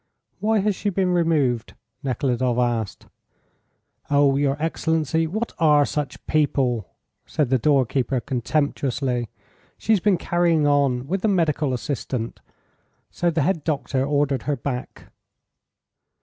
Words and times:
"Why 0.39 0.61
has 0.61 0.73
she 0.75 0.89
been 0.89 1.11
removed?" 1.13 1.75
Nekhludoff 2.01 2.57
asked. 2.57 3.05
"Oh, 4.09 4.35
your 4.35 4.57
excellency, 4.59 5.27
what 5.27 5.53
are 5.59 5.85
such 5.85 6.25
people?" 6.25 6.89
said 7.27 7.51
the 7.51 7.59
doorkeeper, 7.59 8.19
contemptuously. 8.19 9.29
"She's 9.77 9.99
been 9.99 10.17
carrying 10.17 10.65
on 10.65 11.05
with 11.05 11.21
the 11.21 11.27
medical 11.27 11.71
assistant, 11.71 12.39
so 13.11 13.29
the 13.29 13.43
head 13.43 13.63
doctor 13.63 14.03
ordered 14.03 14.41
her 14.49 14.55
back." 14.55 15.11